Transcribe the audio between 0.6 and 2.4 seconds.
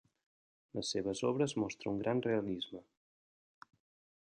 Les seves obres mostra un gran